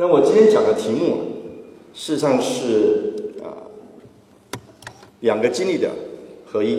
[0.00, 1.16] 那我今天讲的题目，
[1.92, 3.66] 事实上是啊
[5.18, 5.90] 两个经历的
[6.46, 6.78] 合一，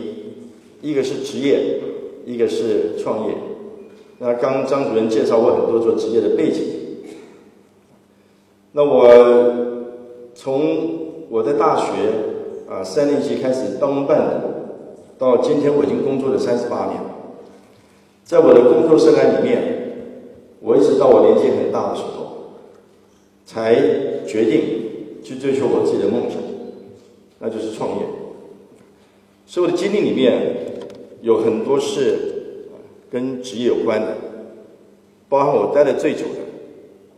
[0.82, 1.82] 一个是职业，
[2.26, 3.36] 一个是创业。
[4.20, 6.64] 那刚张主任介绍过很多做职业的背景，
[8.72, 9.10] 那我
[10.34, 11.92] 从我在大学
[12.70, 14.44] 啊三年级开始当办的，
[15.18, 17.02] 到今天我已经工作了三十八年，
[18.24, 20.08] 在我的工作生涯里面，
[20.62, 22.30] 我一直到我年纪很大的时候。
[23.50, 23.74] 才
[24.28, 24.62] 决定
[25.24, 26.38] 去追求我自己的梦想，
[27.40, 28.06] 那就是创业。
[29.48, 30.56] 所以我的经历里面
[31.24, 32.68] 有很多是
[33.10, 34.16] 跟职业有关的，
[35.28, 36.42] 包含我待的最久的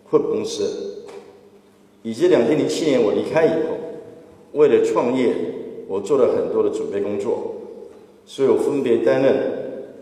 [0.05, 1.03] 惠普公司，
[2.01, 3.75] 以及两千零七年我离开以后，
[4.53, 5.35] 为了创业，
[5.89, 7.55] 我做了很多的准备工作，
[8.25, 9.35] 所以我分别担任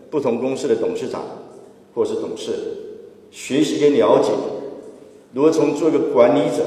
[0.08, 1.24] 不同公司的董事长
[1.92, 2.52] 或是董事，
[3.32, 4.30] 学习跟了解。
[5.32, 6.64] 如何从做一个管理者，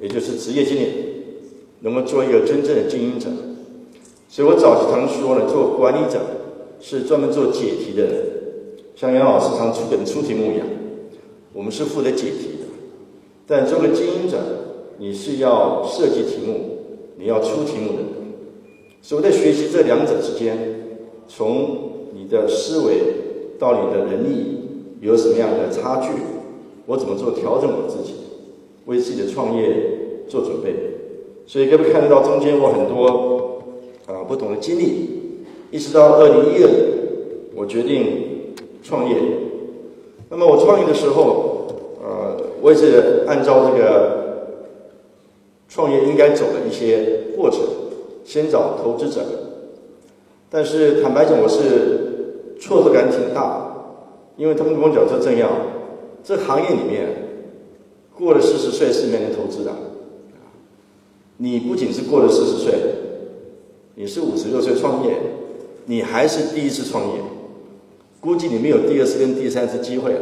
[0.00, 0.86] 也就是职业经理，
[1.80, 3.28] 能够做一个真正的经营者？
[4.28, 6.20] 所以我早期常说呢，做管理者
[6.80, 8.26] 是专门做解题的人，
[8.94, 10.66] 像杨老师常出本出题目一样，
[11.52, 12.66] 我们是负责解题的。
[13.46, 14.38] 但做个经营者，
[14.98, 16.78] 你是要设计题目，
[17.18, 18.04] 你要出题目的。
[19.02, 20.56] 所以我在学习这两者之间，
[21.26, 22.98] 从你的思维
[23.58, 24.58] 到你的能力
[25.00, 26.10] 有什么样的差距？
[26.90, 28.14] 我怎么做调整我自己，
[28.86, 29.62] 为自己的创业
[30.26, 30.74] 做准备？
[31.46, 33.62] 所以各位看得到中间我很多
[34.08, 35.08] 啊不同的经历，
[35.70, 36.74] 一直到二零一二年，
[37.54, 39.14] 我决定创业。
[40.30, 41.68] 那么我创业的时候，
[42.02, 44.58] 呃，我也是按照这个
[45.68, 47.60] 创业应该走的一些过程，
[48.24, 49.20] 先找投资者。
[50.50, 53.76] 但是坦白讲，我是挫折感挺大，
[54.36, 55.48] 因为他们跟我讲说这样。
[56.22, 57.08] 这行业里面，
[58.14, 59.72] 过了四十岁是没人投资的。
[61.38, 62.74] 你不仅是过了四十岁，
[63.94, 65.16] 你是五十六岁创业，
[65.86, 67.14] 你还是第一次创业，
[68.20, 70.20] 估计你没有第二次跟第三次机会了。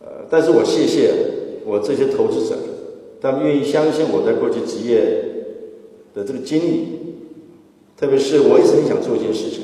[0.00, 1.14] 呃，但是我谢谢
[1.64, 2.56] 我这些投资者，
[3.20, 5.00] 他们愿意相信我在过去职业
[6.12, 6.88] 的这个经历，
[7.96, 9.62] 特别是我一直很想做一件事情，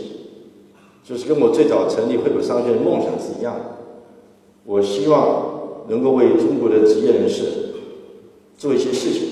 [1.03, 3.78] 就是跟我最早成立惠普商学的梦想是一样的。
[4.69, 7.45] 我希望能够为中国的职业人士
[8.59, 9.23] 做一些事情，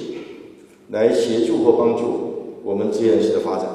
[0.89, 3.67] 来协助或帮助我们职业人士的发展。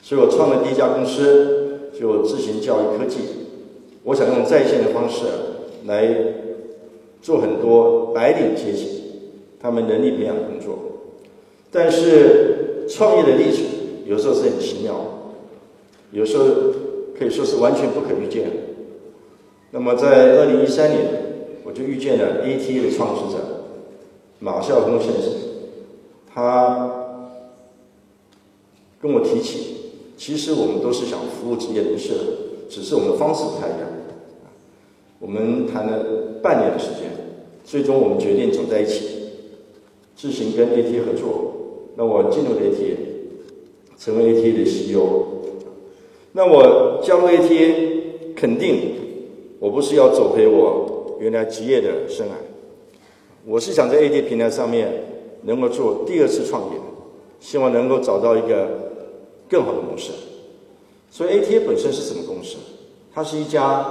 [0.00, 3.18] 所以我创了第一家公司，就智行教育科技。
[4.04, 5.26] 我想用在线的方式
[5.84, 6.16] 来
[7.20, 9.02] 做很多白领阶级
[9.60, 10.78] 他们能力培养工作。
[11.70, 13.62] 但是创业的历程
[14.06, 14.94] 有时候是很奇妙，
[16.10, 16.44] 有时候
[17.18, 18.67] 可以说是完全不可预见。
[19.70, 21.06] 那么在二零一三年，
[21.62, 23.64] 我就遇见了 ATA 的创始者
[24.38, 25.32] 马孝峰先生，
[26.32, 26.90] 他
[29.00, 29.76] 跟我提起，
[30.16, 32.14] 其实我们都是想服务职业人士，
[32.70, 33.80] 只是我们的方式不太一样。
[35.18, 37.10] 我们谈了半年的时间，
[37.64, 39.04] 最终我们决定走在一起，
[40.16, 41.52] 自行跟 ATA 合作。
[41.94, 42.96] 那我进入 ATA，
[43.98, 45.02] 成为 ATA 的 CEO。
[46.32, 48.94] 那我加入 ATA，肯定。
[49.60, 52.30] 我不是要走回我原来职业的生涯，
[53.44, 54.88] 我是想在 A T 平台上面
[55.42, 56.80] 能够做第二次创业，
[57.40, 58.68] 希望能够找到一个
[59.48, 60.12] 更好的模式。
[61.10, 62.56] 所以 A T A 本身是什么公司？
[63.12, 63.84] 它是一家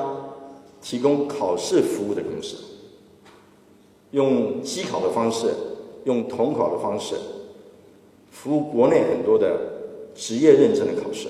[0.81, 2.55] 提供考试服务的公司，
[4.11, 5.47] 用机考的方式，
[6.05, 7.15] 用统考的方式，
[8.31, 9.59] 服务国内很多的
[10.15, 11.27] 职业认证的考试。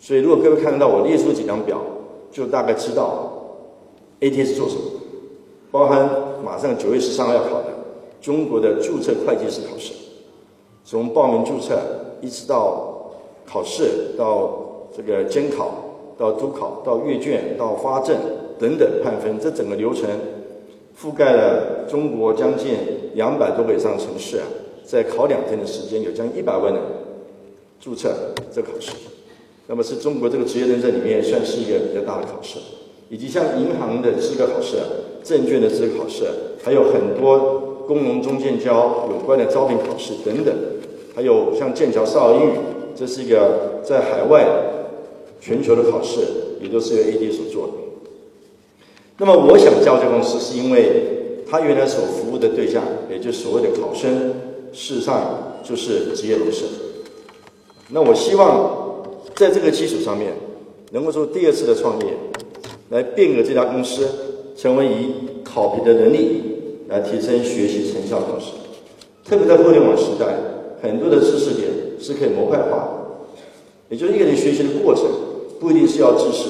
[0.00, 1.80] 所以如果各位看得到我列出几张表。
[2.30, 3.27] 就大概知道
[4.20, 4.82] A T 是做什么，
[5.70, 6.08] 包含
[6.44, 7.68] 马上九月十三号要考的
[8.20, 9.92] 中国的注册会计师考试，
[10.84, 11.78] 从报名注册
[12.20, 13.12] 一直到
[13.46, 15.70] 考试，到这个监考，
[16.18, 18.16] 到督考，到阅卷，到发证
[18.58, 20.08] 等等判分，这整个流程
[21.00, 22.76] 覆盖了中国将近
[23.14, 24.46] 两百多个以上城市啊，
[24.84, 26.82] 在考两天的时间，有将近一百万人
[27.78, 28.12] 注册
[28.52, 28.90] 这考试。
[29.68, 32.58] 那么是中国这个职业认证里面算是一个比较大的考试，
[33.08, 34.76] 以及像银行的资格考试、
[35.24, 36.24] 证券的资格考试，
[36.62, 40.54] 还有很多工农中建交有关的招聘考试等等，
[41.14, 42.52] 还有像剑桥少儿英语，
[42.94, 44.46] 这是一个在海外
[45.40, 46.20] 全球的考试，
[46.60, 47.72] 也都是由 AD 所做的。
[49.16, 54.34] 那么我想加入这公司，是因为他原来所服务的对象，也就是所谓的考生，
[54.72, 56.64] 事实上就是职业人士。
[57.88, 58.86] 那我希望。
[59.34, 60.32] 在这个基础上面，
[60.90, 62.06] 能够做第二次的创业，
[62.90, 64.06] 来变革这家公司，
[64.56, 65.12] 成为以
[65.44, 66.42] 考评的能力
[66.88, 68.52] 来提升学习成效同时，
[69.24, 70.26] 特别在互联网时代，
[70.80, 71.68] 很多的知识点
[72.00, 73.36] 是可以模块化的，
[73.90, 75.04] 也就是一个人学习的过程
[75.60, 76.48] 不一定是要知识，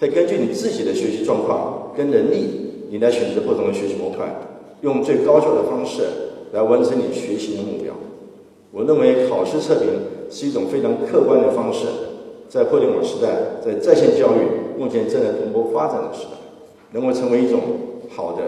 [0.00, 2.46] 可以根据你自己的学习状况跟能力，
[2.90, 4.26] 你来选择不同的学习模块，
[4.80, 6.02] 用最高效的方式
[6.52, 7.92] 来完成你学习的目标。
[8.70, 9.88] 我认为考试测评
[10.30, 11.84] 是一种非常客观的方式，
[12.52, 16.36] 在互联网时代，在在线教育目前正在蓬勃发展的时代，
[16.90, 17.60] 能够成为一种
[18.10, 18.42] 好的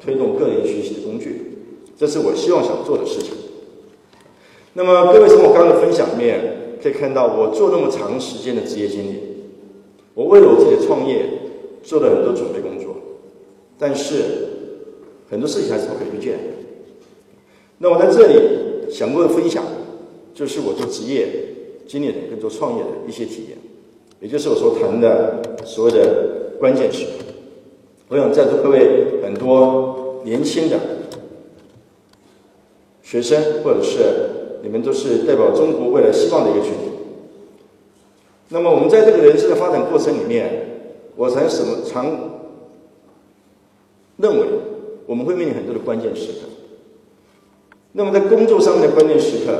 [0.00, 1.58] 推动个人学习的工具，
[1.98, 3.32] 这是我希望想做的事情。
[4.74, 9.16] 那么各位从我刚刚的分享里面可以看到，我做那么长时间的职业经历，
[10.14, 11.26] 我为了我自己的创业
[11.82, 12.94] 做了很多准备工作，
[13.76, 14.14] 但是
[15.28, 16.38] 很多事情还是不可预见。
[17.78, 18.68] 那我在这里。
[18.90, 19.62] 想跟分享，
[20.32, 21.28] 就是我做职业
[21.88, 23.58] 经历的跟做创业的一些体验，
[24.20, 27.24] 也就是我所谈的所谓的关键时刻。
[28.08, 30.78] 我想在座各位很多年轻的
[33.02, 33.98] 学生，或者是
[34.62, 36.90] 你们都是代表中国未来希望的一个群体。
[38.50, 40.66] 那么我们在这个人生的发展过程里面，
[41.16, 42.06] 我才什么常
[44.18, 44.46] 认为
[45.06, 46.48] 我们会面临很多的关键时刻。
[47.92, 49.52] 那么在工作上面的关键时刻，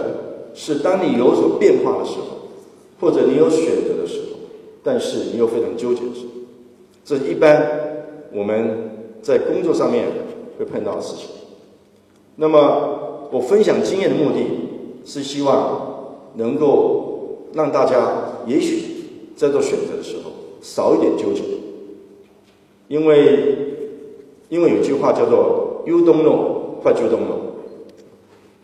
[0.60, 2.49] 是当你有所变化的时候，
[3.00, 4.38] 或者你有选择的时候，
[4.82, 6.32] 但是你又非常纠结的时候，
[7.05, 7.64] 这一般
[8.32, 8.90] 我们
[9.22, 10.06] 在工作上面
[10.58, 11.28] 会碰到的事情。
[12.34, 14.44] 那么我分享经验的目的
[15.05, 18.82] 是希望能够让大家也许
[19.37, 21.43] 在做选择的时候少一点纠结，
[22.88, 23.56] 因为
[24.49, 27.46] 因为有句话叫做 “You don't know what you don't know”。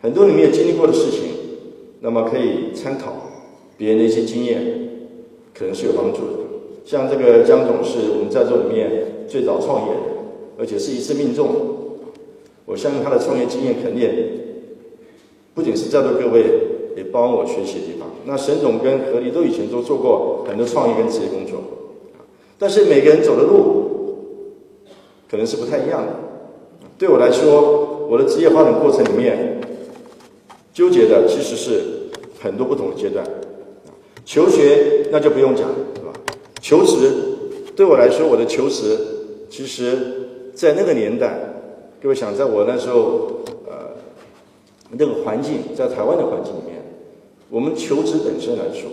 [0.01, 1.24] 很多你没有经历过的事情，
[2.05, 3.13] 那么可以参考
[3.79, 4.61] 别人的一些经验，
[5.57, 6.33] 可能是有帮助的。
[6.85, 10.01] 像这个江总是我们在座里面最早创业的，
[10.59, 11.47] 而且是一次命中。
[12.67, 14.07] 我相信他的创业经验肯定
[15.55, 16.43] 不仅是在座各位
[16.95, 18.07] 也帮我学习的地方。
[18.25, 21.59] 那沈总跟何丽都以前都做过很多创业跟职业工作，
[22.59, 24.19] 但是每个人走的路
[25.27, 26.13] 可能是不太一样的。
[26.99, 29.55] 对我来说，我的职业发展过程里面。
[30.75, 31.81] 纠结的其实是
[32.37, 33.25] 很多不同的阶段，
[34.25, 36.11] 求学那就不用讲了，是吧？
[36.61, 37.09] 求职
[37.77, 38.97] 对我来说，我的求职
[39.49, 41.39] 其实，在那个年代，
[42.03, 43.95] 各位想，在我那时候，呃，
[44.91, 46.83] 那个环境，在台湾的环境里面，
[47.49, 48.91] 我们求职本身来说，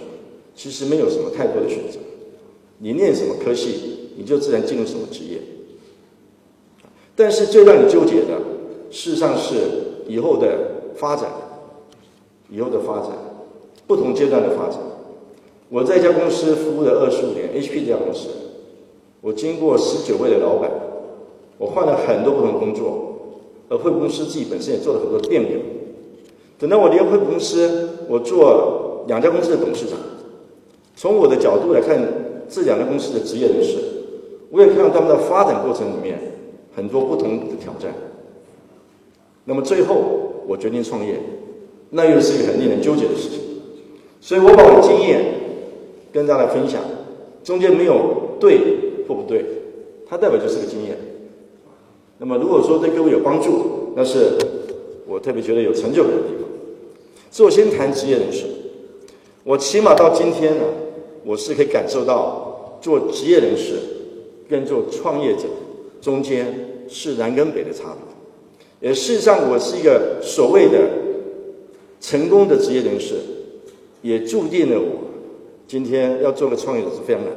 [0.54, 1.98] 其实没有什么太多的选择，
[2.78, 5.38] 你念什么科系，你就自然进入什么职业。
[7.16, 8.38] 但是最让你纠结的，
[8.88, 9.56] 事实上是
[10.06, 10.46] 以后的
[10.94, 11.28] 发展。
[12.52, 13.08] 以后的发展，
[13.86, 14.78] 不同阶段的发展。
[15.70, 18.28] 我在一家公司服务了二十五年，HP 这家公司，
[19.22, 20.70] 我经过十九位的老板，
[21.56, 23.16] 我换了很多不同工作，
[23.70, 25.48] 而惠普公司自己本身也做了很多变革。
[26.58, 29.98] 等到我离开惠普公司，我做两家公司的董事长。
[30.94, 31.98] 从我的角度来看，
[32.50, 33.78] 这两家公司的职业人士，
[34.50, 36.18] 我也看到他们的发展过程里面
[36.76, 37.90] 很多不同的挑战。
[39.46, 39.96] 那么最后，
[40.46, 41.18] 我决定创业。
[41.94, 43.38] 那又是一个很令人纠结的事情，
[44.18, 45.22] 所以我把我的经验
[46.10, 46.80] 跟大家分享，
[47.44, 48.60] 中间没有对
[49.06, 49.44] 或不对，
[50.08, 50.96] 它代表就是个经验。
[52.16, 54.38] 那么如果说对各位有帮助，那是
[55.06, 56.48] 我特别觉得有成就感的地方。
[57.30, 58.46] 所以我先谈职业人士，
[59.44, 60.64] 我起码到今天呢，
[61.26, 63.74] 我是可以感受到做职业人士
[64.48, 65.42] 跟做创业者
[66.00, 67.94] 中间是南跟北的差
[68.80, 68.88] 别。
[68.88, 71.01] 也事实上，我是一个所谓的。
[72.02, 73.14] 成功的职业人士，
[74.02, 74.98] 也注定了我
[75.68, 77.32] 今天要做个创业者是非常难。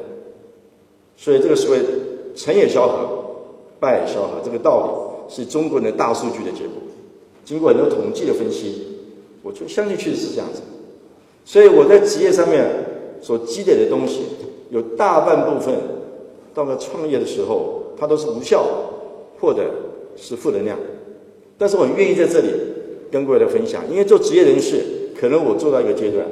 [1.16, 1.80] 所以这个所谓
[2.34, 3.08] “成也萧何，
[3.78, 6.72] 败也萧何”这个道理，是中国人的大数据的结果。
[7.44, 8.82] 经过很多统计的分析，
[9.44, 10.60] 我就相信确实是这样子。
[11.44, 12.68] 所以我在职业上面
[13.22, 14.22] 所积累的东西，
[14.70, 15.74] 有大半部分
[16.52, 18.66] 到了创业的时候，它都是无效
[19.40, 19.70] 或者
[20.16, 20.76] 是负能量。
[21.56, 22.48] 但是我愿意在这里。
[23.10, 24.82] 跟各位的分享，因为做职业人士，
[25.18, 26.26] 可能我做到一个阶段，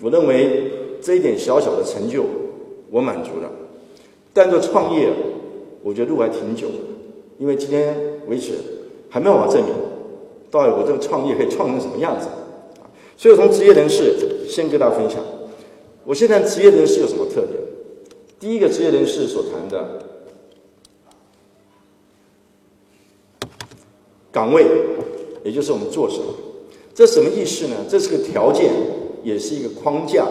[0.00, 0.70] 我认为
[1.00, 2.24] 这一点小小的成就，
[2.90, 3.50] 我满足了。
[4.32, 5.10] 但做创业，
[5.82, 6.68] 我觉得路还挺久，
[7.38, 7.94] 因为今天
[8.26, 8.52] 为止
[9.10, 9.74] 还没有法证明，
[10.50, 12.28] 到底我这个创业可以创成什么样子。
[13.16, 15.22] 所以，从职业人士先跟大家分享，
[16.04, 17.60] 我现在职业人士有什么特点？
[18.40, 20.02] 第一个职业人士所谈的
[24.32, 24.64] 岗位。
[25.44, 26.24] 也就是我们做什么，
[26.94, 27.76] 这什么意思呢？
[27.88, 28.70] 这是个条件，
[29.22, 30.26] 也是一个框架。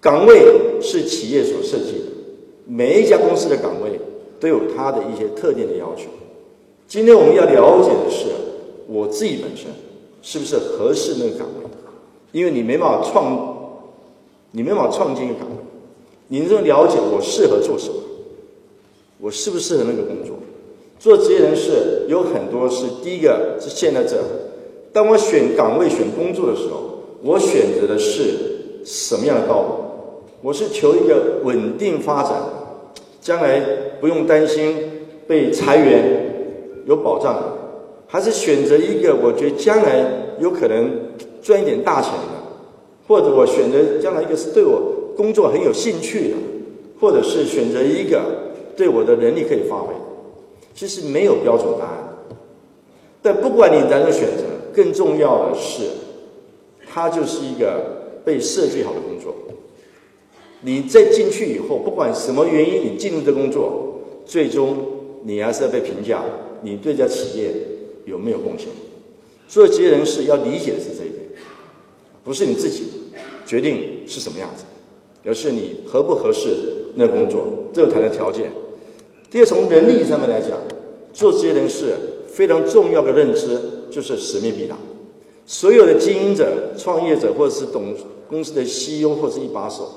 [0.00, 2.06] 岗位是企业所设计的，
[2.66, 4.00] 每一家公司的岗位
[4.40, 6.04] 都有它的一些特定的要求。
[6.88, 8.26] 今天我们要了解的是，
[8.88, 9.66] 我自己本身
[10.22, 11.70] 是不是合适那个岗位？
[12.32, 13.82] 因为你没办法创，
[14.52, 15.56] 你没办法创建一个岗位，
[16.28, 17.96] 你能了解我适合做什么，
[19.20, 20.36] 我适不适合那个工作？
[21.00, 24.18] 做职业人士有很多是第一个是现在这，
[24.92, 28.34] 当我选岗位、选工作的时候，我选择的是
[28.84, 29.74] 什么样的道路？
[30.42, 32.32] 我是求一个稳定发展，
[33.22, 33.60] 将来
[33.98, 34.76] 不用担心
[35.26, 36.26] 被裁员。
[36.86, 37.38] 有保障，
[38.06, 40.04] 还是选择一个我觉得将来
[40.38, 40.90] 有可能
[41.40, 44.82] 赚一点大钱的，或者我选择将来一个是对我
[45.16, 46.36] 工作很有兴趣的，
[47.00, 48.20] 或者是选择一个
[48.76, 49.94] 对我的能力可以发挥。
[50.74, 52.16] 其实没有标准答案，
[53.20, 55.82] 但不管你哪种选择，更重要的是，
[56.86, 59.34] 它就是一个被设计好的工作。
[60.62, 64.76] 你在进去以后，不管什么原因，你进入这工作，最终
[65.22, 66.22] 你还是要被评价。
[66.62, 67.50] 你对这家企业
[68.04, 68.68] 有没有贡献？
[69.48, 71.24] 所以职业人士要理解的是这一点，
[72.22, 72.84] 不是你自己
[73.46, 74.64] 决定是什么样子，
[75.24, 76.48] 而是你合不合适
[76.94, 78.52] 那工作，这谈的条件。
[79.30, 80.58] 第二，从人力上面来讲，
[81.12, 81.94] 做职业人士
[82.26, 83.60] 非常重要的认知
[83.90, 84.76] 就是使命必达。
[85.46, 87.94] 所有的经营者、创业者或者是董
[88.28, 89.88] 公司的 CEO 或者是一把手，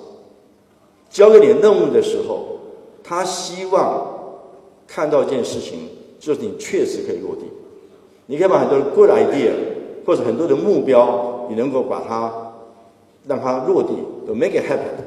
[1.09, 2.59] 交给你任务的时候，
[3.03, 4.07] 他希望
[4.87, 5.89] 看到一件事情。
[6.19, 7.41] 就是你确实可以落地，
[8.27, 9.51] 你可以把很多的 good idea
[10.05, 12.53] 或者很多的目标，你能够把它
[13.27, 13.89] 让它落地，
[14.25, 15.03] 都 make it happen。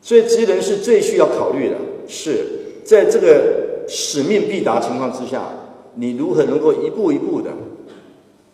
[0.00, 1.74] 所以职业人士最需要考虑的
[2.06, 2.46] 是，
[2.84, 5.48] 在这个使命必达情况之下，
[5.94, 7.50] 你如何能够一步一步的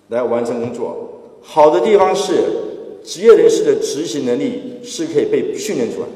[0.08, 1.20] 来完成工作。
[1.42, 2.34] 好的地方是，
[3.02, 6.12] 职业人士的执行能力是可以被训练出来的，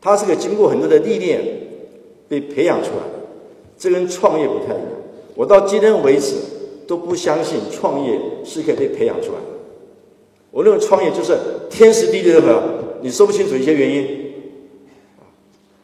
[0.00, 1.42] 他是个经过很多的历练
[2.28, 3.20] 被培养出来的。
[3.78, 4.86] 这跟创业不太一样。
[5.34, 6.34] 我到今天为止
[6.86, 9.58] 都不相信创业是可以被培养出来的。
[10.50, 11.36] 我认为创业就是
[11.70, 12.62] 天时地利人和，
[13.00, 14.19] 你说不清楚一些原因。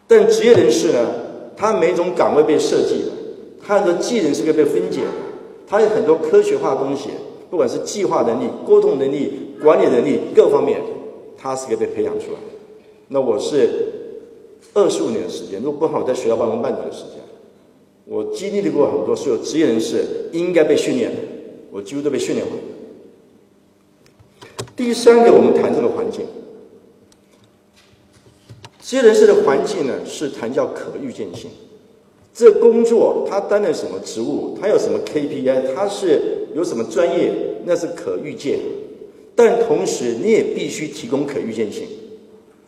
[0.06, 1.06] 但职业人士呢，
[1.56, 3.04] 他每种岗位被设计，
[3.64, 5.00] 他的技能是可以被分解，
[5.66, 7.10] 他有很多科学化的东西，
[7.50, 10.80] 不管是计划能力、沟通能力、管理能力各方面，
[11.36, 12.38] 他是可以被培养出来。
[13.08, 13.68] 那我是
[14.74, 17.14] 二十五年的时间，如果不好，我在学校办公半年的时间。
[18.04, 21.16] 我经历过很多所有职业人士应该被训练的，
[21.72, 22.56] 我几乎都被训练完。
[24.76, 26.24] 第三个，我们谈这个环境，
[28.86, 31.50] 职业人士的环境呢，是谈叫可预见性。
[32.32, 37.32] 这工作他担任什么职务，他有什么 KPI，他是有什么专业，
[37.64, 38.60] 那是可预见。
[39.34, 41.82] 但同时，你也必须提供可预见性。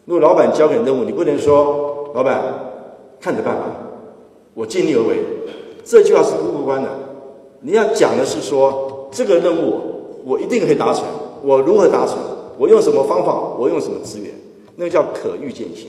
[0.07, 2.43] 如果老板交给你任务，你不能说老板
[3.21, 3.77] 看着办吧。
[4.55, 5.19] 我尽力而为，
[5.85, 6.89] 这句话是不客观的。
[7.61, 9.81] 你要讲的是说，这个任务
[10.25, 11.05] 我一定可以达成，
[11.45, 12.19] 我如何达成？
[12.59, 13.55] 我用什么方法？
[13.57, 14.35] 我用什么资源？
[14.75, 15.87] 那个叫可预见性。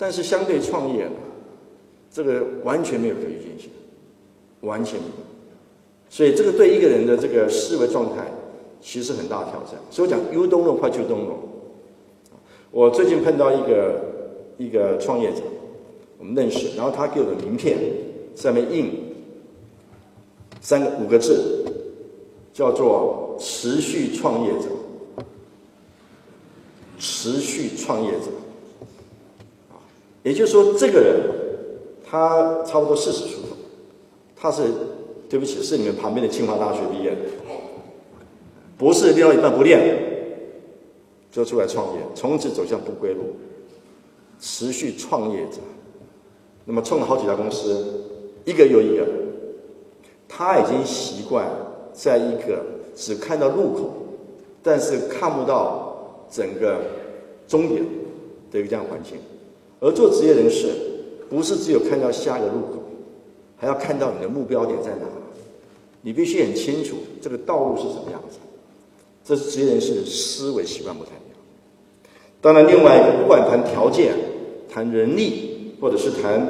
[0.00, 1.12] 但是相对创业呢，
[2.10, 3.70] 这个完全没有可预见性，
[4.62, 5.12] 完全没有。
[6.08, 8.24] 所以这个对一个人的这个思维状态，
[8.80, 9.78] 其实很大挑战。
[9.90, 11.36] 所以我讲 “you don't know what you don't know”。
[12.70, 14.00] 我最近碰到一个
[14.56, 15.42] 一个创业者。
[16.18, 17.78] 我们认识，然后他给我的名片
[18.34, 18.92] 上面印
[20.62, 21.62] 三个五个字，
[22.54, 24.68] 叫做“持续创业者”。
[26.98, 28.26] 持续创业者，
[30.22, 31.20] 也就是说，这个人
[32.04, 33.56] 他差不多四十出头，
[34.36, 34.64] 他是
[35.28, 37.16] 对不起，是你们旁边的清华大学毕业的，
[38.76, 39.80] 博士念到一半不练，
[41.30, 43.36] 就出来创业，从此走向不归路。
[44.42, 45.58] 持续创业者。
[46.64, 47.84] 那么创了好几家公司，
[48.46, 49.06] 一个又一个，
[50.26, 51.46] 他已经习惯
[51.92, 53.90] 在一个只看到路口，
[54.62, 56.80] 但是看不到整个
[57.46, 57.82] 终点
[58.50, 59.18] 的一个这样环境。
[59.80, 60.68] 而做职业人士，
[61.28, 62.82] 不是只有看到下一个路口，
[63.56, 65.06] 还要看到你的目标点在哪。
[66.02, 68.38] 你必须很清楚这个道路是什么样子。
[69.24, 71.38] 这是职业人士的思维习惯不太一样。
[72.40, 74.14] 当然，另外一个，不管谈条件、
[74.68, 75.48] 谈人力。
[75.80, 76.46] 或者是谈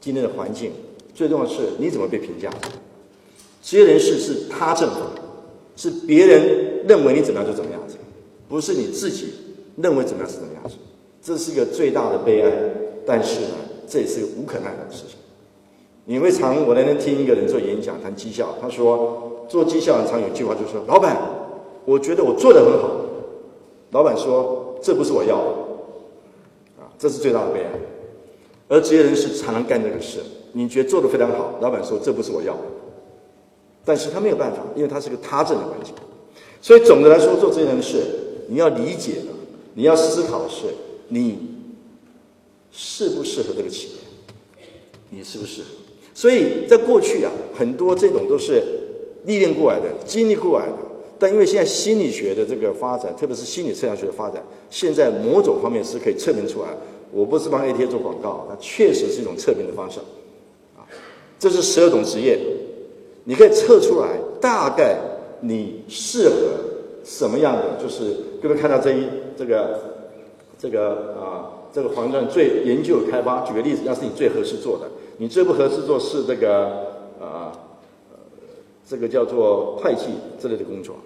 [0.00, 0.72] 今天的环境，
[1.14, 2.50] 最重要的是你怎么被评价。
[3.62, 5.02] 职业人士是他正法，
[5.76, 7.94] 是别人认为你怎么样就怎么样子，
[8.48, 9.32] 不是你自己
[9.76, 10.74] 认为怎么样是怎么样子。
[11.22, 12.52] 这是一个最大的悲哀，
[13.06, 13.48] 但是呢，
[13.86, 15.16] 这也是个无可奈何的事情。
[16.06, 21.16] 你会常我那天听一个人做演讲谈绩效，他说做绩效常有句话就说，老板，
[21.84, 22.90] 我觉得我做的很好。
[23.90, 25.50] 老板说这不是我要的。
[26.82, 27.70] 啊这是最大的悲哀。
[28.68, 30.20] 而职业人士常常干这个事，
[30.52, 32.60] 你觉得做得非常好，老板说这不是我要的，
[33.84, 35.94] 但是他没有办法，因为他是个他政的环境。
[36.62, 38.02] 所以总的来说，做职业人士，
[38.48, 39.32] 你要理解的，
[39.74, 40.66] 你要思考的是，
[41.10, 41.38] 你
[42.72, 44.64] 适不适合这个企业，
[45.10, 45.68] 你适不适合？
[46.14, 48.62] 所以在过去啊，很多这种都是
[49.26, 50.72] 历练过来的、经历过来的。
[51.18, 56.68] 但因为现在心理学的这个发展，特别是心理测量学的发展，现在某种方面是可以测评出来。
[57.12, 59.98] 我不是帮 A T A 做广告，它确实是一种测评的方式，
[60.76, 60.86] 啊，
[61.38, 62.38] 这是十二种职业，
[63.24, 64.96] 你可以测出来大概
[65.40, 66.34] 你适合
[67.04, 69.99] 什么样的，就是各位看到这一这个
[70.60, 74.86] 这个啊这个黄钻最研究开发，举个例子，要是你最合适做的，
[75.16, 76.66] 你最不合适做是这个
[77.18, 77.50] 啊
[78.86, 80.06] 这个叫做会计
[80.38, 80.96] 之类的工作，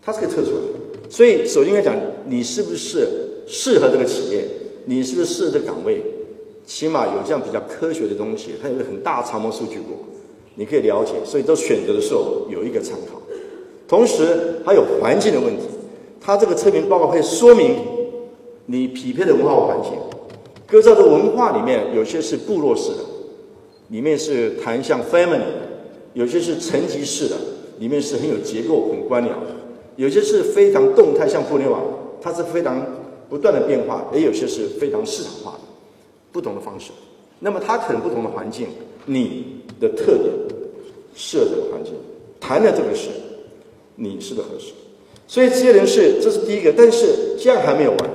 [0.00, 1.10] 它是可以测出来的。
[1.10, 1.94] 所以首先应该讲，
[2.24, 3.06] 你是不是
[3.46, 4.48] 适合这个企业？
[4.86, 6.02] 你是不是适合这个岗位？
[6.64, 10.04] 起码有这样比较科学的东西，它有个很大长模数据库，
[10.54, 11.12] 你可以了解。
[11.24, 13.20] 所以都选择的时候有一个参考。
[13.86, 15.64] 同时还有环境的问题，
[16.20, 17.76] 它这个测评报告会说明
[18.66, 19.92] 你匹配的文化环境。
[20.66, 22.98] 各照的文化里面，有些是部落式的，
[23.88, 25.40] 里面是谈像 family；
[26.12, 27.36] 有些是层级式的，
[27.78, 29.54] 里面是很有结构、很官僚的；
[29.96, 31.82] 有些是非常动态，像互联网，
[32.20, 32.84] 它是非常。
[33.28, 35.58] 不断的变化，也有些是非常市场化的，
[36.30, 36.92] 不同的方式。
[37.40, 38.68] 那么它可能不同的环境，
[39.04, 40.32] 你的特点
[41.12, 41.92] 适合这个环境，
[42.38, 43.08] 谈的这个事
[43.96, 44.72] 你是的合适。
[45.26, 48.10] 所以职业人士这是第一个，但是这样还没有完。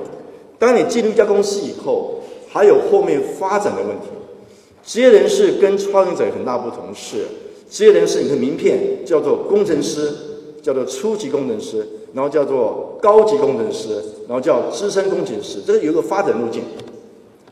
[0.62, 4.06] 当你进入一家公司以后，还有后面发展的问题。
[4.84, 7.24] 职业人士跟创业者有很大不同是，
[7.68, 10.08] 职业人士你的名片叫做工程师，
[10.62, 11.84] 叫做初级工程师。
[12.14, 16.62] 然后叫做高级工程师，然后叫资深工程师，这个有个发展路径，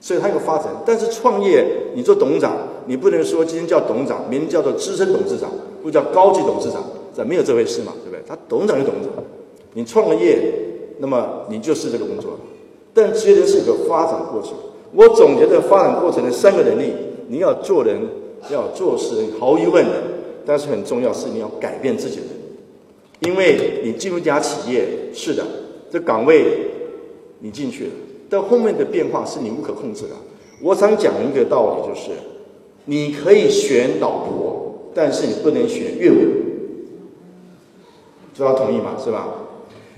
[0.03, 0.67] 所以它有个发展。
[0.85, 1.65] 但是创业，
[1.95, 5.51] 你做董事长，你不能说今天叫董事长，明天叫做资深董事长，
[5.83, 6.85] 不叫高级董事长，
[7.17, 8.23] 这没有这回事嘛，对不对？
[8.29, 9.25] 他董事长就董事长，
[9.73, 10.53] 你创了业，
[10.99, 12.33] 那么你就是这个工作。
[12.93, 14.53] 但职业人是一个发展过程。
[14.93, 16.93] 我总结的发展过程的三个能力：
[17.29, 18.01] 你要做人，
[18.51, 19.93] 要做事，毫无疑问的。
[20.45, 22.27] 但是很重要是你要改变自己的。
[23.21, 25.45] 因为你进入一家企业，是的，
[25.91, 26.45] 这岗位
[27.41, 27.91] 你进去了，
[28.29, 30.11] 但后面的变化是你无可控制的。
[30.63, 32.11] 我想讲一个道理，就是
[32.87, 36.19] 你可以选老婆，但是你不能选岳母，
[38.35, 38.97] 知道同意吗？
[38.99, 39.29] 是吧？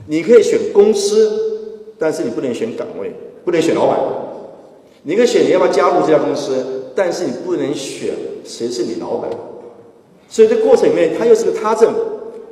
[0.09, 1.52] 你可以选公司，
[2.03, 3.13] 但是你不能选岗位，
[3.45, 3.97] 不能选老板。
[5.05, 8.11] 你可以选你要不要加入这家公司，但是你不能选
[8.45, 9.31] 谁是你老板。
[10.29, 11.95] 所以这过程里面，它又是个他证。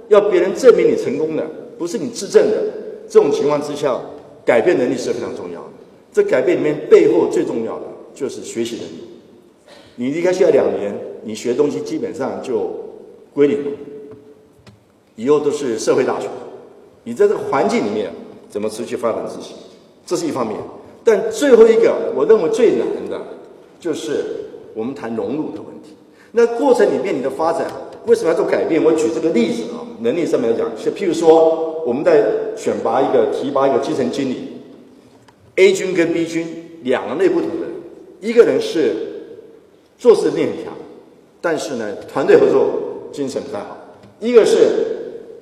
[0.09, 1.45] 要别人证明你成功的，
[1.77, 2.63] 不是你自证的。
[3.09, 4.01] 这种情况之下，
[4.45, 5.69] 改变能力是非常重要的。
[6.13, 9.09] 这改变里面背后最重要的就是学习能力。
[9.97, 12.71] 你离开学校两年，你学东西基本上就
[13.35, 13.71] 归零了，
[15.17, 16.29] 以后都是社会大学。
[17.03, 18.13] 你在这个环境里面
[18.51, 19.55] 怎么持续发展自己，
[20.05, 20.57] 这是一方面。
[21.05, 23.19] 但最后一个，我认为最难的，
[23.79, 24.25] 就是
[24.75, 25.95] 我们谈融入的问题。
[26.33, 27.67] 那过程里面你的发展。
[28.07, 28.83] 为什么要做改变？
[28.83, 32.25] 我举这个例子啊，能力上面来讲，就譬如说，我们在
[32.57, 34.53] 选拔一个、提拔一个基层经理
[35.57, 36.47] ，A 军跟 B 军
[36.83, 37.71] 两个内不同的人，
[38.23, 38.97] 一个人是
[39.99, 40.73] 做事能力很强，
[41.43, 42.71] 但是呢，团队合作
[43.13, 43.77] 精神不太好；
[44.19, 44.57] 一个是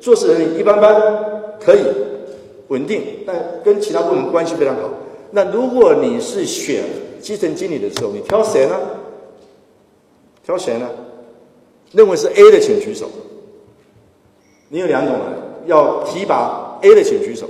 [0.01, 1.01] 做事能力一般般，
[1.61, 1.79] 可以
[2.68, 4.88] 稳定，但跟其他部门关系非常好。
[5.31, 6.85] 那如果你是选
[7.20, 8.74] 基层经理的时候，你挑谁呢？
[10.44, 10.88] 挑谁呢？
[11.92, 13.09] 认为是 A 的，请举手。
[14.68, 15.22] 你有两种人，
[15.66, 17.48] 要提拔 A 的，请举手。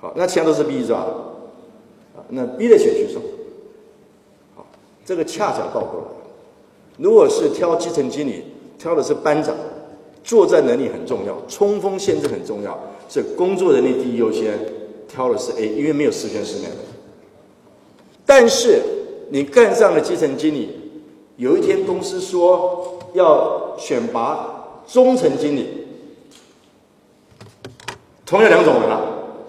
[0.00, 1.06] 好，那其他都是 B 是吧？
[2.16, 3.20] 啊，那 B 的请举手。
[4.54, 4.66] 好，
[5.04, 6.06] 这个恰巧倒过来。
[6.98, 8.44] 如果是挑基层经理，
[8.78, 9.54] 挑的是班长，
[10.22, 14.58] 作战能力很重要，冲锋陷阵很重要，是工作能力第一优先，
[15.08, 16.76] 挑的是 A，因为没有十全十美的。
[18.26, 18.82] 但是
[19.30, 20.70] 你干上了基层经理。
[21.36, 25.86] 有一天，公司说要选拔中层经理，
[28.26, 29.00] 同样两种人啊，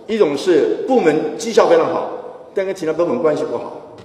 [0.05, 2.11] 一种是部门绩效非常好，
[2.53, 3.97] 但跟其他部门关系不好；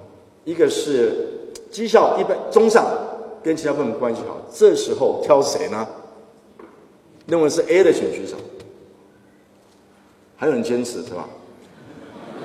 [0.45, 1.29] 一个是
[1.71, 2.87] 绩效一般中上，
[3.43, 4.39] 跟其他部门关系好。
[4.51, 5.87] 这时候挑谁呢？
[7.27, 8.35] 认为是 A 的选举手，
[10.37, 11.29] 还有人坚持是吧？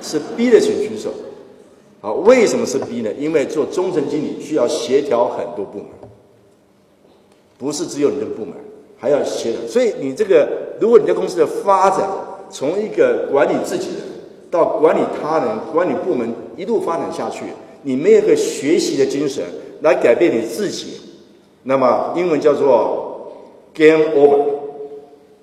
[0.00, 1.12] 是 B 的请举手。
[2.00, 3.10] 好，为什么是 B 呢？
[3.18, 5.88] 因为做中层经理需要协调很多部门，
[7.58, 8.54] 不是只有你的部门，
[8.98, 9.60] 还要协调。
[9.68, 10.48] 所以你这个，
[10.80, 12.08] 如果你在公司的发展，
[12.50, 13.96] 从一个管理自己人
[14.50, 17.44] 到管理他人、管理部门一路发展下去，
[17.82, 19.44] 你没有个学习的精神
[19.82, 21.00] 来改变你自己，
[21.64, 23.30] 那么英文叫做
[23.74, 24.46] game over，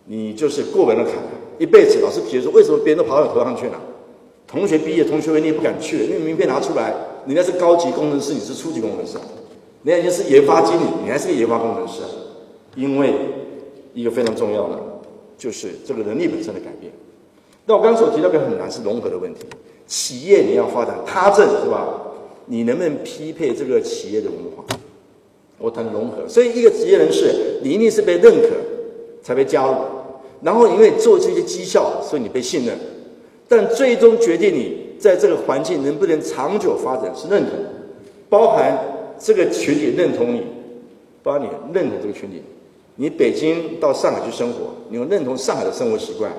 [0.05, 1.13] 你就是过不了坎，
[1.57, 1.99] 一辈子。
[1.99, 3.81] 老师提说，为什么别人都跑到头上去了？
[4.47, 6.93] 同学毕业，同学会你也不敢去了，因为名片拿出来，
[7.25, 9.17] 人家是高级工程师，你是初级工程师，
[9.83, 12.01] 人家已经是研发经理，你还是个研发工程师，
[12.75, 13.13] 因为
[13.93, 14.79] 一个非常重要的
[15.37, 16.91] 就是这个能力本身的改变。
[17.65, 19.41] 那我刚才所提到的很难是融合的问题，
[19.85, 21.85] 企业你要发展他政是吧？
[22.45, 24.63] 你能不能匹配这个企业的文化？
[25.57, 28.49] 我谈融合，所以一个职业人士，你一定是被认可
[29.21, 29.73] 才被加入，
[30.41, 32.77] 然后因为做这些绩效，所以你被信任。
[33.47, 37.53] 但最终决定你在这个环境能不能长久发展是认同，
[38.29, 38.77] 包含
[39.17, 40.43] 这个群体认同你，
[41.23, 42.41] 包含你认同这个群体。
[42.95, 46.31] 你北京到上海去生活，你要认同上海的生活习惯，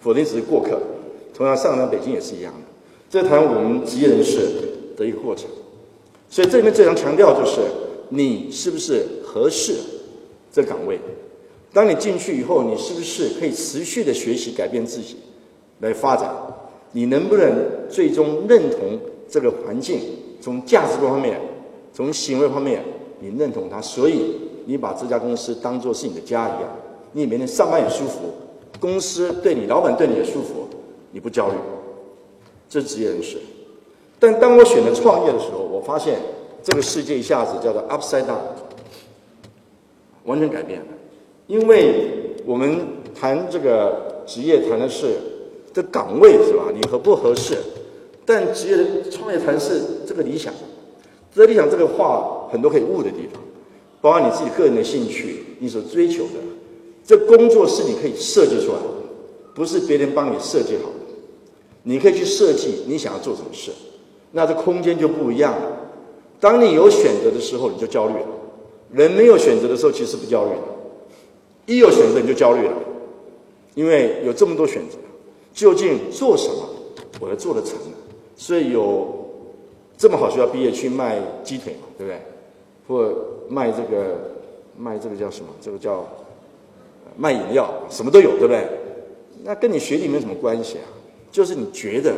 [0.00, 0.78] 否则只是过客。
[1.32, 2.60] 同样，上海到、北京也是一样的。
[3.08, 4.40] 这谈我们职业人士
[4.96, 5.46] 的一个过程。
[6.28, 7.60] 所以这里面最常强调就是，
[8.10, 9.74] 你是不是合适
[10.52, 10.98] 这岗位？
[11.72, 15.16] 当你进去以后，你是不是可以持续的学习改变自己？
[15.80, 16.30] 来发展，
[16.92, 17.48] 你能不能
[17.88, 20.00] 最终认同这个环境？
[20.40, 21.40] 从价值观方面，
[21.92, 22.82] 从行为方面，
[23.20, 26.62] 你认同它，所以你把这家公司当做是你的家一样，
[27.12, 28.32] 你每天上班也舒服，
[28.80, 30.66] 公司对你，老板对你也舒服，
[31.12, 31.54] 你不焦虑，
[32.68, 33.38] 这是职业人士。
[34.18, 36.18] 但当我选择创业的时候，我发现
[36.62, 38.38] 这个世界一下子叫做 upside down，
[40.24, 40.86] 完全改变了，
[41.50, 42.78] 因为我们
[43.12, 45.16] 谈这个职业，谈的是。
[45.72, 46.64] 这岗位是吧？
[46.74, 47.56] 你合不合适？
[48.26, 50.52] 但职业创业谈是这个理想，
[51.32, 53.40] 这理想这个话很多可以悟的地方，
[54.00, 56.30] 包括你自己个人的兴趣，你所追求的。
[57.04, 58.88] 这工作是你可以设计出来的，
[59.54, 61.14] 不是别人帮你设计好的。
[61.84, 63.70] 你可以去设计你想要做什么事，
[64.32, 65.76] 那这空间就不一样了。
[66.40, 68.26] 当你有选择的时候，你就焦虑了；
[68.92, 70.50] 人没有选择的时候，其实不焦虑。
[71.70, 72.72] 一有选择，你就焦虑了，
[73.74, 74.96] 因为有这么多选择。
[75.52, 76.68] 究竟做什么，
[77.20, 77.76] 我要做得成？
[78.36, 79.06] 所以有
[79.96, 82.20] 这么好学校毕业去卖鸡腿嘛，对不对？
[82.88, 83.14] 或
[83.48, 84.16] 卖这个
[84.76, 85.48] 卖这个叫什么？
[85.60, 86.04] 这个叫
[87.16, 88.66] 卖饮料，什么都有，对不对？
[89.44, 90.84] 那跟你学历没有什么关系啊。
[91.30, 92.12] 就是你觉得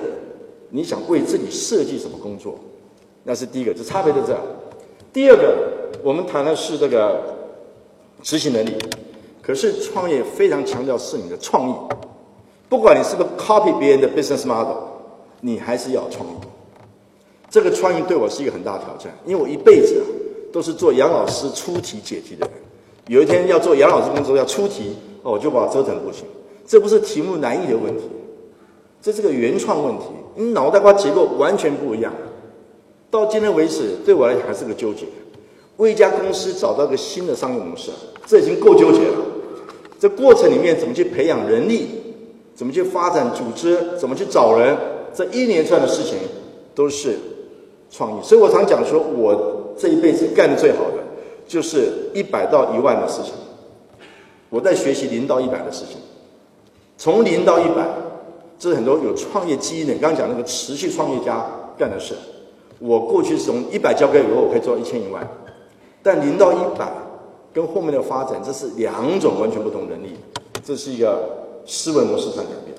[0.71, 2.59] 你想为自己设计什么工作，
[3.25, 4.39] 那是第一个，这差别在这。
[5.13, 5.69] 第二个，
[6.03, 7.21] 我们谈的是这个
[8.23, 8.75] 执行能力，
[9.43, 11.75] 可是创业非常强调是你的创意。
[12.69, 14.77] 不管你是不是 copy 别人的 business model，
[15.41, 16.33] 你还是要创意。
[17.51, 20.05] 这个创意对我是一个很大挑战，因为我一辈子啊
[20.51, 22.51] 都是做杨老师出题解题的人。
[23.09, 26.25] 有一天要做杨老师工作要出题，哦，我就把它折腾不行。
[26.65, 28.05] 这不是题目难易的问题，
[29.03, 30.05] 这是个原创问题。
[30.37, 32.11] 你脑袋瓜结构完全不一样。
[33.11, 35.05] 到今天为止，对我来讲还是个纠结。
[35.77, 37.91] 为一家公司找到个新的商业模式，
[38.25, 39.19] 这已经够纠结了。
[40.03, 41.87] 这过程里面怎么去培养人力？
[42.57, 43.97] 怎么去发展组织？
[43.97, 44.77] 怎么去找人？
[45.15, 46.19] 这一连串的事情
[46.75, 47.17] 都是
[47.89, 48.21] 创意。
[48.21, 50.95] 所以我常讲说，我这一辈子干的最好的
[51.47, 53.33] 就是一百到一万的事情。
[54.51, 55.99] 我在学习零到一百的事情，
[56.99, 57.87] 从零到一百，
[58.59, 59.95] 这是很多有创业基因的。
[60.01, 61.47] 刚刚讲那个持续创业家
[61.79, 62.13] 干的事。
[62.81, 65.25] 我过去是从一百交给以后，我可以做到一千一万。
[66.03, 66.91] 但零到一百
[67.53, 70.17] 跟后面的发展，这是两种完全不同能力。
[70.65, 71.41] 这是一个。
[71.65, 72.77] 思维模式上改变，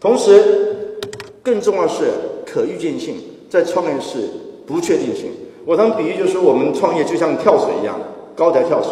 [0.00, 0.98] 同时
[1.40, 2.10] 更重要是
[2.44, 3.14] 可预见性，
[3.48, 4.28] 在创业是
[4.66, 5.30] 不确定性。
[5.64, 7.96] 我常比喻就是说，我们创业就像跳水一样，
[8.34, 8.90] 高台跳水，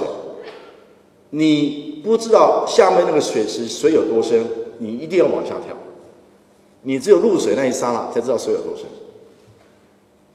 [1.30, 4.46] 你不知道下面那个水池水有多深，
[4.78, 5.76] 你一定要往下跳。
[6.82, 8.84] 你只有入水那一刹那才知道水有多深。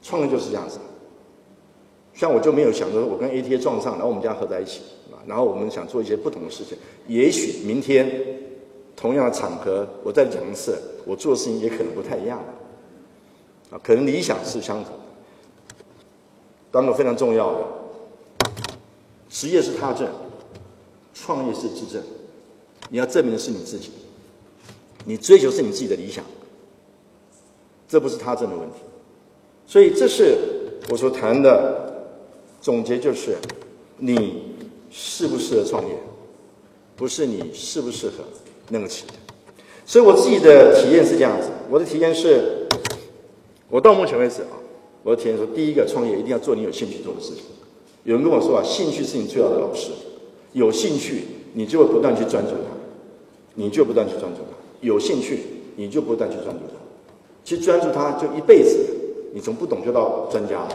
[0.02, 0.78] 创业就是这样子。
[2.18, 4.80] 像我就没有想着我跟 ATA 撞上，然后我们家合在一起，
[5.24, 6.76] 然后我们想做一些不同的事情，
[7.06, 8.10] 也许明天。
[8.96, 10.76] 同样的场合，我再讲一次，
[11.06, 12.42] 我做的事情也可能不太一样
[13.70, 15.00] 啊，可能理想是相同的。
[16.72, 17.64] 当个非常重要的，
[19.30, 20.08] 职业是他证，
[21.14, 22.02] 创业是自证，
[22.90, 23.92] 你要证明的是你自己，
[25.04, 26.24] 你追求是你自己的理想，
[27.86, 28.78] 这不是他证的问题。
[29.64, 30.36] 所以这是
[30.90, 31.77] 我所谈的
[32.60, 33.36] 总结，就是
[33.98, 34.54] 你
[34.90, 35.94] 适不适合创业，
[36.96, 38.24] 不是你适不适合。
[38.70, 39.14] 那个企业，
[39.86, 41.48] 所以我自己的体验是这样子。
[41.70, 42.66] 我的体验是，
[43.70, 44.60] 我到目前为止啊，
[45.02, 47.44] 我的体验说，第一个创业一定要做你有兴趣做的事情。
[48.04, 49.90] 有人跟我说啊，兴趣是你最好的老师。
[50.52, 52.76] 有兴趣，你就会不断去专注它，
[53.54, 54.56] 你就不断去专注它。
[54.82, 55.40] 有兴趣，
[55.76, 56.74] 你就不断去专注它。
[57.42, 58.84] 其实专注它就一辈子，
[59.32, 60.68] 你从不懂就到专家。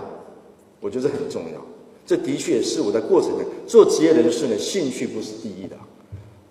[0.80, 1.73] 我觉得这很重要。
[2.06, 5.76] 这的确是我在过程中做职业人士呢，兴趣不是第一的，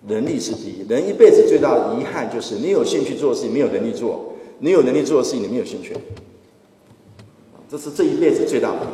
[0.07, 0.85] 能力是第一。
[0.89, 5.93] 人一辈子最大的遗憾就是你有兴趣做的事情没有能力做，你有能力做的事情你没有兴趣。
[7.69, 8.91] 这是这一辈子最大的遗憾。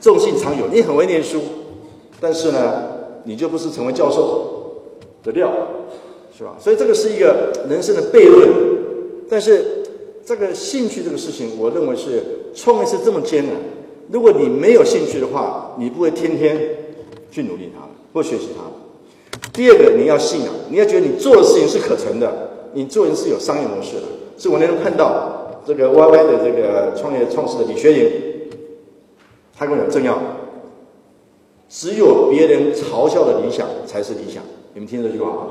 [0.00, 1.40] 众信常有，你很会念书，
[2.20, 2.82] 但是呢，
[3.24, 4.82] 你就不是成为教授
[5.22, 5.52] 的料，
[6.36, 6.56] 是吧？
[6.60, 8.48] 所以这个是一个人生的悖论。
[9.28, 9.82] 但是
[10.24, 12.22] 这个兴趣这个事情，我认为是
[12.54, 13.54] 创业是这么艰难。
[14.08, 16.58] 如果你没有兴趣的话，你不会天天
[17.30, 18.62] 去努力它，或学习它。
[19.52, 24.02] 第二个，你要信仰，你要觉得你做的事情是可成的，你做人是有商业模式的。
[24.38, 28.10] 是我那天看到这个 YY 的这个创业创始的李学颖，
[29.56, 30.20] 他跟我讲正要，
[31.68, 34.42] 只有别人嘲笑的理想才是理想。
[34.74, 35.42] 你们听这句话啊？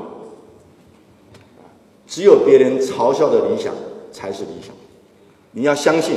[2.06, 3.74] 只有别人嘲笑的理想
[4.12, 4.72] 才是理想。
[5.50, 6.14] 你要相信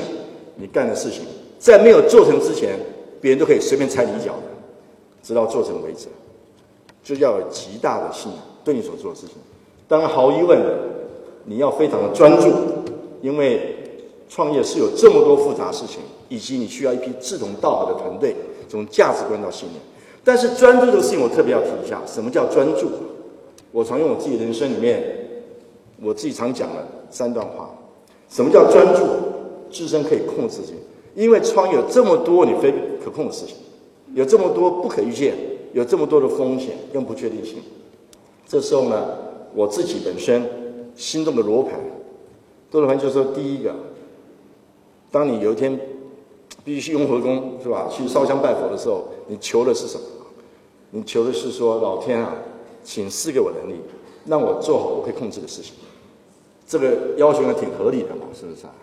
[0.56, 1.24] 你干的事情。
[1.60, 2.80] 在没有做成之前，
[3.22, 4.44] 别人都可以随便踩你一脚的，
[5.22, 6.08] 直到做成为止，
[7.04, 9.36] 就要有极大的信仰对你所做的事情。
[9.88, 10.58] 当然，毫无疑问，
[11.44, 12.50] 你要非常的专注，
[13.22, 13.76] 因为
[14.30, 18.34] 创业是有这么多复杂事情，以及你需要一批志同道合的团队，
[18.70, 19.82] 从价值观到信念。
[20.24, 22.90] 但是专注这个事情，我特别要提一下，什么叫专注？
[23.72, 25.04] 我常用我自己人生里面，
[26.02, 27.70] 我自己常讲的三段话：
[28.30, 29.06] 什么叫专注？
[29.72, 30.74] 自身可以控制自己。
[31.16, 33.56] 因为创业有这么多你非可控的事情，
[34.14, 35.36] 有这么多不可预见，
[35.74, 37.58] 有这么多的风险跟不确定性。
[38.48, 39.18] 这时候呢，
[39.54, 40.44] 我自己本身
[40.96, 41.80] 心中的罗盘，
[42.72, 43.76] 罗盘就是说，第一个，
[45.12, 45.80] 当你有一天
[46.64, 50.04] 必须去雍和宫是吧，去烧香拜佛的时候，你求的是什么？
[50.92, 52.34] 你求的是说，老天啊，
[52.84, 53.76] 请赐给我能力，
[54.26, 55.74] 让我做好我可以控制的事情。
[56.68, 58.74] 这个要求还挺合理的嘛，是不是啊？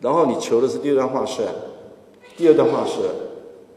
[0.00, 1.42] 然后你求的是第二段话是，
[2.36, 3.00] 第二段话是，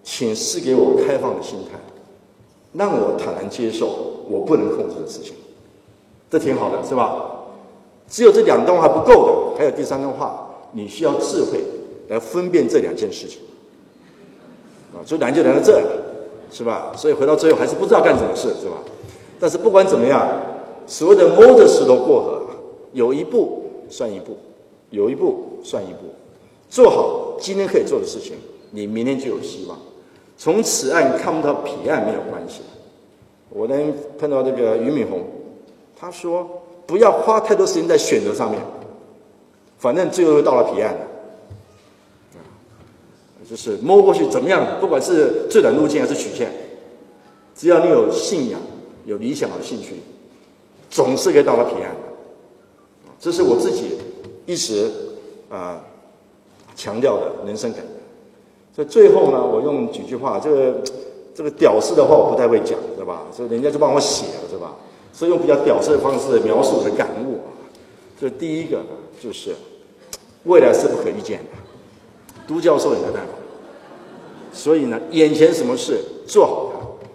[0.03, 1.79] 请赐给我开放的心态，
[2.73, 3.87] 让我坦然接受
[4.29, 5.33] 我不能控制的事情，
[6.29, 7.27] 这挺好的，是吧？
[8.07, 11.63] 只有这两段话不够的，还有第三段话，你需要智慧
[12.09, 13.41] 来分辨这两件事情，
[14.93, 15.81] 啊，就难就难到这，
[16.51, 16.91] 是吧？
[16.95, 18.75] 所以回到最后还是不知道干什么事，是吧？
[19.39, 20.27] 但是不管怎么样，
[20.85, 22.41] 所谓的摸着石头过河，
[22.91, 24.37] 有一步算一步。
[24.91, 26.13] 有一步算一步，
[26.69, 28.35] 做好今天可以做的事情，
[28.69, 29.77] 你明天就有希望。
[30.37, 32.61] 从此岸看不到彼岸没有关系。
[33.49, 35.23] 我能碰到这个俞敏洪，
[35.95, 36.47] 他说
[36.85, 38.61] 不要花太多时间在选择上面，
[39.77, 40.99] 反正最后会到了彼岸的。
[43.49, 44.79] 就是摸过去怎么样？
[44.79, 46.51] 不管是最短路径还是曲线，
[47.55, 48.59] 只要你有信仰、
[49.05, 49.95] 有理想、有兴趣，
[50.89, 51.99] 总是可以到了彼岸的。
[53.19, 53.97] 这是我自己。
[54.45, 54.89] 一直
[55.49, 55.81] 啊
[56.75, 57.81] 强调的人生感，
[58.75, 60.73] 所以最后呢，我用几句话，这个
[61.35, 63.23] 这个屌丝的话我不太会讲，对吧？
[63.31, 64.75] 所以人家就帮我写了，是吧？
[65.13, 67.39] 所以用比较屌丝的方式描述我的感悟。
[68.19, 68.81] 这第一个，
[69.21, 69.55] 就是
[70.45, 71.51] 未来是不可预见的，
[72.47, 73.33] 都教授也没办法。
[74.53, 77.07] 所以呢，眼前什么事做好它，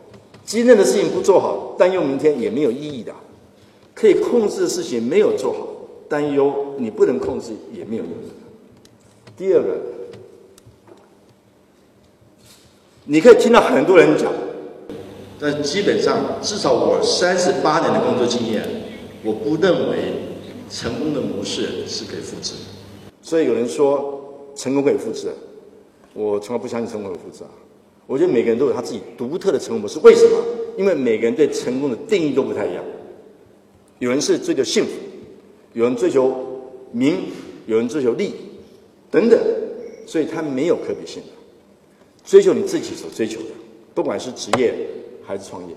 [0.44, 3.12] 今天的事情不做好，但用明天也没有意义的。
[3.94, 5.66] 可以控制的事情没有做好。
[6.08, 8.12] 担忧你不能控制也没有用。
[9.36, 9.76] 第二个，
[13.04, 14.32] 你可以听到很多人讲，
[15.38, 18.66] 但基本上至少我三十八年的工作经验，
[19.22, 20.14] 我不认为
[20.70, 22.54] 成功的模式是可以复制。
[23.20, 25.28] 所以有人说成功可以复制，
[26.14, 27.50] 我从来不相信成功可以复制啊。
[28.06, 29.98] 我觉得每个人都有他自己独特的成功模式。
[29.98, 30.38] 为什么？
[30.78, 32.84] 因为每个人对成功的定义都不太一样。
[33.98, 34.92] 有人是追求幸福。
[35.76, 36.34] 有人追求
[36.90, 37.24] 名，
[37.66, 38.34] 有人追求利，
[39.10, 39.38] 等等，
[40.06, 41.28] 所以他没有可比性的。
[42.24, 43.48] 追求你自己所追求的，
[43.94, 44.74] 不管是职业
[45.22, 45.76] 还是创业，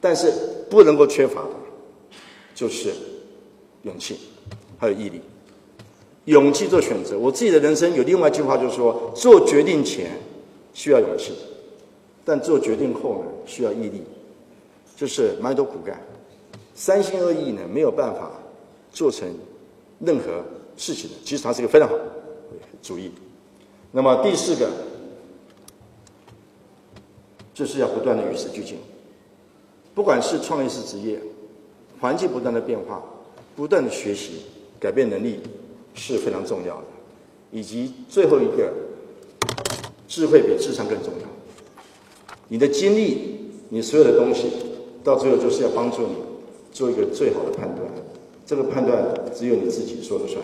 [0.00, 0.32] 但是
[0.70, 1.50] 不能够缺乏的，
[2.54, 2.94] 就是
[3.82, 4.16] 勇气，
[4.78, 5.20] 还有毅力。
[6.24, 10.12] 勇气做选择，我自己的人生有另外一句话，就是说，做决定前
[10.72, 11.34] 需要勇气，
[12.24, 14.02] 但做决定后呢，需要毅力，
[14.96, 16.00] 就是埋头苦干，
[16.74, 18.32] 三心二意呢，没有办法。
[18.96, 19.28] 做成
[20.00, 20.42] 任何
[20.74, 22.02] 事情的，其实它是一个非常好的
[22.82, 23.10] 主意。
[23.92, 24.70] 那么第四个
[27.52, 28.78] 就是要不断的与时俱进，
[29.94, 31.20] 不管是创业是职业，
[32.00, 33.02] 环境不断的变化，
[33.54, 34.46] 不断的学习，
[34.80, 35.40] 改变能力
[35.92, 36.84] 是非常重要的。
[37.52, 38.72] 以及最后一个，
[40.08, 41.28] 智慧比智商更重要。
[42.48, 44.50] 你的经历，你所有的东西，
[45.04, 46.14] 到最后就是要帮助你
[46.72, 47.86] 做一个最好的判断。
[48.46, 49.04] 这个判断
[49.34, 50.40] 只有你自己说了算，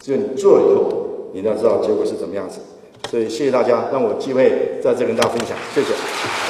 [0.00, 2.58] 只有你做了以后，你才知道结果是怎么样子。
[3.08, 6.45] 所以谢谢大家，让我机会在这跟大家分享，谢谢。